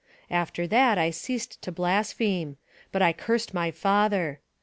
After 0.31 0.65
that 0.65 0.97
I 0.97 1.11
ceased 1.11 1.61
to 1.61 1.71
blaspheme, 1.71 2.57
but 2.91 3.03
I 3.03 3.13
cursed 3.13 3.53
my 3.53 3.69
father. 3.69 4.39